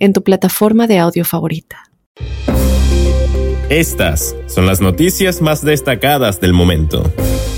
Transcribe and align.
en 0.00 0.12
tu 0.12 0.22
plataforma 0.24 0.88
de 0.88 0.98
audio 0.98 1.24
favorita. 1.24 1.84
Estas 3.68 4.34
son 4.48 4.66
las 4.66 4.80
noticias 4.80 5.40
más 5.40 5.64
destacadas 5.64 6.40
del 6.40 6.52
momento. 6.52 7.04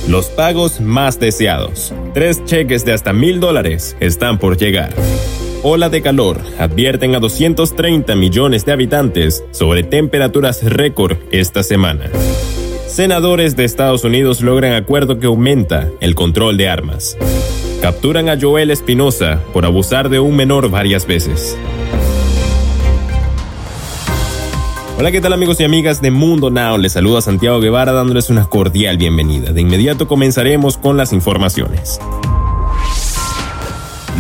Los 0.09 0.27
pagos 0.27 0.81
más 0.81 1.19
deseados. 1.19 1.95
Tres 2.13 2.45
cheques 2.45 2.85
de 2.85 2.93
hasta 2.93 3.15
mil 3.15 3.41
dólares 3.41 3.97
están 3.99 4.39
por 4.39 4.59
llegar. 4.59 4.93
Ola 5.63 5.89
de 5.89 6.03
calor 6.03 6.41
advierten 6.59 7.15
a 7.15 7.21
230 7.21 8.15
millones 8.17 8.67
de 8.67 8.73
habitantes 8.73 9.43
sobre 9.53 9.85
temperaturas 9.85 10.63
récord 10.65 11.17
esta 11.31 11.63
semana. 11.63 12.11
Senadores 12.89 13.57
de 13.57 13.65
Estados 13.65 14.05
Unidos 14.05 14.43
logran 14.43 14.75
acuerdo 14.75 15.19
que 15.19 15.29
aumenta 15.29 15.89
el 16.01 16.15
control 16.15 16.59
de 16.59 16.69
armas. 16.69 17.17
Capturan 17.81 18.29
a 18.29 18.39
Joel 18.39 18.71
Espinosa 18.71 19.41
por 19.55 19.65
abusar 19.65 20.11
de 20.11 20.21
un 20.21 20.37
menor 20.37 20.69
varias 20.69 21.07
veces. 21.07 21.57
Hola, 24.99 25.11
¿qué 25.11 25.21
tal 25.23 25.33
amigos 25.33 25.59
y 25.59 25.65
amigas 25.65 26.03
de 26.03 26.11
Mundo 26.11 26.51
Now? 26.51 26.77
Les 26.77 26.93
saluda 26.93 27.23
Santiago 27.23 27.61
Guevara 27.61 27.93
dándoles 27.93 28.29
una 28.29 28.45
cordial 28.45 28.99
bienvenida. 28.99 29.53
De 29.53 29.63
inmediato 29.63 30.07
comenzaremos 30.07 30.77
con 30.77 30.99
las 30.99 31.13
informaciones. 31.15 31.99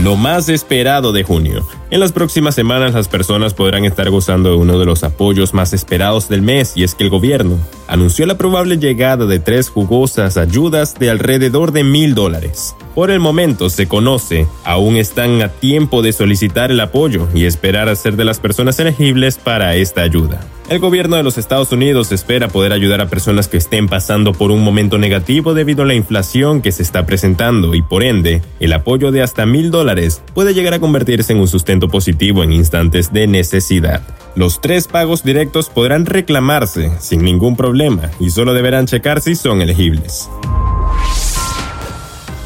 Lo 0.02 0.16
más 0.16 0.48
esperado 0.48 1.12
de 1.12 1.22
junio. 1.22 1.64
En 1.90 2.00
las 2.00 2.10
próximas 2.10 2.54
semanas 2.54 2.94
las 2.94 3.06
personas 3.06 3.52
podrán 3.52 3.84
estar 3.84 4.08
gozando 4.08 4.48
de 4.48 4.56
uno 4.56 4.78
de 4.78 4.86
los 4.86 5.04
apoyos 5.04 5.52
más 5.52 5.74
esperados 5.74 6.30
del 6.30 6.40
mes 6.40 6.72
y 6.74 6.84
es 6.84 6.94
que 6.94 7.04
el 7.04 7.10
gobierno 7.10 7.58
anunció 7.86 8.24
la 8.24 8.38
probable 8.38 8.78
llegada 8.78 9.26
de 9.26 9.38
tres 9.38 9.68
jugosas 9.68 10.38
ayudas 10.38 10.98
de 10.98 11.10
alrededor 11.10 11.72
de 11.72 11.84
mil 11.84 12.14
dólares. 12.14 12.74
Por 12.94 13.10
el 13.10 13.20
momento 13.20 13.70
se 13.70 13.88
conoce, 13.88 14.46
aún 14.64 14.96
están 14.96 15.40
a 15.40 15.48
tiempo 15.48 16.02
de 16.02 16.12
solicitar 16.12 16.70
el 16.70 16.80
apoyo 16.80 17.26
y 17.34 17.46
esperar 17.46 17.88
a 17.88 17.96
ser 17.96 18.16
de 18.16 18.26
las 18.26 18.38
personas 18.38 18.78
elegibles 18.80 19.38
para 19.38 19.74
esta 19.76 20.02
ayuda. 20.02 20.40
El 20.68 20.78
gobierno 20.78 21.16
de 21.16 21.22
los 21.22 21.38
Estados 21.38 21.72
Unidos 21.72 22.12
espera 22.12 22.48
poder 22.48 22.72
ayudar 22.72 23.00
a 23.00 23.08
personas 23.08 23.48
que 23.48 23.56
estén 23.56 23.88
pasando 23.88 24.32
por 24.32 24.50
un 24.50 24.62
momento 24.62 24.98
negativo 24.98 25.54
debido 25.54 25.84
a 25.84 25.86
la 25.86 25.94
inflación 25.94 26.60
que 26.60 26.70
se 26.70 26.82
está 26.82 27.06
presentando 27.06 27.74
y 27.74 27.80
por 27.80 28.02
ende, 28.02 28.42
el 28.60 28.74
apoyo 28.74 29.10
de 29.10 29.22
hasta 29.22 29.46
mil 29.46 29.70
dólares 29.70 30.22
puede 30.34 30.52
llegar 30.52 30.74
a 30.74 30.80
convertirse 30.80 31.32
en 31.32 31.40
un 31.40 31.48
sustento 31.48 31.88
positivo 31.88 32.44
en 32.44 32.52
instantes 32.52 33.10
de 33.10 33.26
necesidad. 33.26 34.02
Los 34.36 34.60
tres 34.60 34.86
pagos 34.86 35.24
directos 35.24 35.70
podrán 35.70 36.04
reclamarse 36.04 36.92
sin 37.00 37.24
ningún 37.24 37.56
problema 37.56 38.10
y 38.20 38.30
solo 38.30 38.52
deberán 38.52 38.86
checar 38.86 39.22
si 39.22 39.34
son 39.34 39.62
elegibles. 39.62 40.28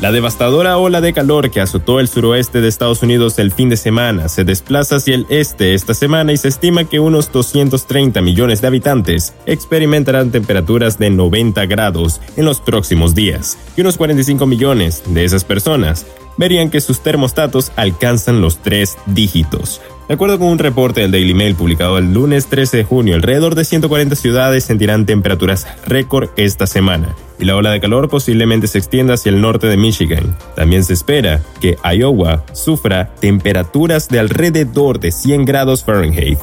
La 0.01 0.13
devastadora 0.13 0.77
ola 0.77 1.01
de 1.01 1.15
calor 1.15 1.51
que 1.51 1.63
azotó 1.63 2.01
el 2.01 2.09
suroeste 2.09 2.61
de 2.61 2.69
Estados 2.69 3.03
Unidos 3.03 3.39
el 3.39 3.51
fin 3.51 3.71
de 3.71 3.79
semana 3.79 4.29
se 4.29 4.45
desplaza 4.45 4.97
hacia 4.97 5.15
el 5.15 5.27
este 5.31 5.73
esta 5.73 5.95
semana 5.95 6.35
y 6.35 6.37
se 6.37 6.49
estima 6.49 6.85
que 6.85 7.01
unos 7.01 7.33
230 7.33 8.21
millones 8.21 8.61
de 8.61 8.67
habitantes 8.67 9.33
experimentarán 9.47 10.31
temperaturas 10.31 10.99
de 10.99 11.09
90 11.09 11.65
grados 11.65 12.21
en 12.37 12.45
los 12.45 12.61
próximos 12.61 13.15
días. 13.15 13.57
Y 13.75 13.81
unos 13.81 13.97
45 13.97 14.45
millones 14.45 15.03
de 15.07 15.25
esas 15.25 15.45
personas 15.45 16.05
verían 16.37 16.69
que 16.69 16.83
sus 16.83 17.01
termostatos 17.01 17.73
alcanzan 17.77 18.43
los 18.43 18.59
tres 18.59 18.99
dígitos, 19.07 19.81
de 20.09 20.15
acuerdo 20.15 20.39
con 20.39 20.49
un 20.49 20.59
reporte 20.59 21.01
del 21.01 21.11
Daily 21.11 21.35
Mail 21.35 21.57
publicado 21.57 21.99
el 21.99 22.13
lunes 22.13 22.47
13 22.47 22.77
de 22.77 22.85
junio, 22.85 23.17
alrededor 23.17 23.57
de 23.57 23.65
140 23.65 24.15
ciudades 24.15 24.65
sentirán 24.65 25.05
temperaturas 25.05 25.67
récord 25.85 26.29
esta 26.37 26.69
semana, 26.69 27.17
y 27.39 27.45
la 27.45 27.57
ola 27.57 27.71
de 27.71 27.81
calor 27.81 28.09
posiblemente 28.09 28.67
se 28.67 28.79
extienda 28.79 29.15
hacia 29.15 29.31
el 29.31 29.41
norte 29.41 29.67
de 29.67 29.77
Michigan. 29.77 30.37
También 30.55 30.85
se 30.85 30.93
espera 30.93 31.41
que 31.61 31.77
Iowa 31.85 32.45
sufra 32.53 33.11
temperaturas 33.21 34.09
de 34.09 34.19
alrededor 34.19 35.01
de 35.01 35.13
100 35.13 35.45
grados 35.45 35.85
Fahrenheit. 35.85 36.39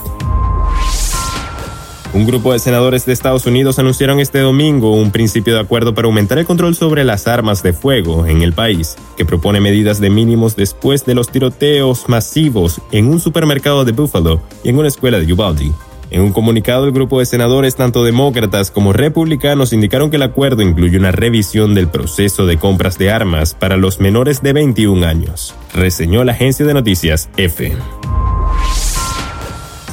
Un 2.14 2.28
grupo 2.28 2.54
de 2.54 2.60
senadores 2.60 3.08
de 3.08 3.14
Estados 3.14 3.48
Unidos 3.48 3.80
anunciaron 3.80 4.20
este 4.20 4.38
domingo 4.38 4.94
un 4.94 5.10
principio 5.10 5.56
de 5.56 5.62
acuerdo 5.62 5.96
para 5.96 6.06
aumentar 6.06 6.38
el 6.38 6.46
control 6.46 6.76
sobre 6.76 7.04
las 7.04 7.28
armas 7.28 7.64
de 7.64 7.74
fuego 7.74 8.28
en 8.28 8.44
el 8.44 8.54
país, 8.54 8.96
que 9.18 9.26
propone 9.26 9.60
medidas 9.60 10.00
de 10.00 10.12
mínimos 10.12 10.56
después 10.56 11.06
de 11.06 11.16
los 11.16 11.30
tiroteos 11.30 12.08
masivos 12.10 12.82
en 12.92 13.08
un 13.08 13.20
supermercado 13.20 13.84
de 13.84 13.94
Buffalo 13.94 14.44
y 14.64 14.70
en 14.70 14.78
una 14.78 14.90
escuela 14.90 15.20
de 15.20 15.34
Uvalde. 15.34 15.72
En 16.14 16.22
un 16.22 16.32
comunicado, 16.32 16.86
el 16.86 16.92
grupo 16.92 17.20
de 17.20 17.26
senadores, 17.26 17.76
tanto 17.76 18.04
demócratas 18.04 18.70
como 18.70 18.94
republicanos, 18.94 19.74
indicaron 19.74 20.12
que 20.12 20.18
el 20.18 20.22
acuerdo 20.22 20.62
incluye 20.62 20.96
una 20.96 21.12
revisión 21.12 21.74
del 21.74 21.88
proceso 21.88 22.46
de 22.46 22.58
compras 22.58 23.00
de 23.00 23.10
armas 23.10 23.56
para 23.56 23.78
los 23.78 24.00
menores 24.00 24.44
de 24.44 24.54
21 24.54 25.08
años, 25.08 25.56
reseñó 25.74 26.24
la 26.24 26.34
agencia 26.34 26.68
de 26.68 26.76
noticias 26.76 27.30
EFE 27.36 27.76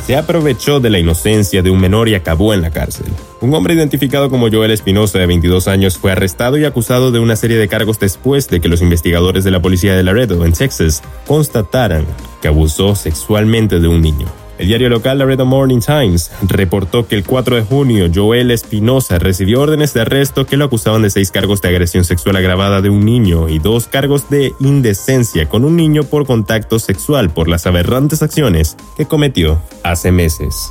se 0.07 0.17
aprovechó 0.17 0.81
de 0.81 0.91
la 0.91 0.99
inocencia 0.99 1.63
de 1.63 1.71
un 1.71 1.79
menor 1.79 2.09
y 2.09 2.17
acabó 2.17 2.53
en 2.53 2.63
la 2.63 2.73
cárcel. 2.73 3.07
Un 3.41 3.55
hombre 3.55 3.75
identificado 3.75 4.29
como 4.29 4.51
Joel 4.51 4.73
Espinosa, 4.73 5.21
de 5.21 5.27
22 5.27 5.69
años, 5.69 5.99
fue 5.99 6.11
arrestado 6.11 6.59
y 6.59 6.65
acusado 6.65 7.13
de 7.13 7.21
una 7.21 7.37
serie 7.37 7.57
de 7.57 7.69
cargos 7.69 8.01
después 8.01 8.49
de 8.49 8.61
que 8.61 8.67
los 8.67 8.83
investigadores 8.83 9.45
de 9.45 9.53
la 9.53 9.63
policía 9.63 9.95
de 9.95 10.03
Laredo, 10.03 10.45
en 10.45 10.53
Texas, 10.53 11.05
constataran 11.29 12.07
que 12.43 12.49
abusó 12.49 12.97
sexualmente 12.97 13.79
de 13.79 13.87
un 13.87 14.03
niño. 14.03 14.27
El 14.61 14.67
diario 14.67 14.91
local 14.91 15.17
Laredo 15.17 15.47
Morning 15.47 15.81
Times 15.81 16.31
reportó 16.43 17.09
que 17.09 17.15
el 17.15 17.25
4 17.25 17.57
de 17.57 17.63
junio 17.63 18.11
Joel 18.15 18.51
Espinosa 18.51 19.19
recibió 19.19 19.63
órdenes 19.63 19.95
de 19.95 20.03
arresto 20.03 20.45
que 20.45 20.59
lo 20.59 20.67
acusaban 20.67 21.01
de 21.01 21.09
seis 21.09 21.31
cargos 21.31 21.63
de 21.63 21.71
agresión 21.71 22.05
sexual 22.05 22.37
agravada 22.37 22.83
de 22.83 22.91
un 22.91 23.07
niño 23.07 23.49
y 23.49 23.59
dos 23.59 23.87
cargos 23.87 24.29
de 24.29 24.53
indecencia 24.61 25.49
con 25.49 25.65
un 25.65 25.77
niño 25.77 26.03
por 26.03 26.27
contacto 26.27 26.79
sexual 26.79 27.31
por 27.31 27.49
las 27.49 27.67
aberrantes 27.67 28.23
acciones 28.23 28.77
que 28.99 29.07
cometió 29.07 29.63
hace 29.83 30.13
meses. 30.13 30.71